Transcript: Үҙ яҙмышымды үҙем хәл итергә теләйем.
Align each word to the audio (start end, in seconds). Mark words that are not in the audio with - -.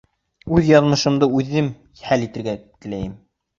Үҙ 0.55 0.69
яҙмышымды 0.69 1.29
үҙем 1.41 1.69
хәл 2.09 2.27
итергә 2.31 2.59
теләйем. 2.67 3.17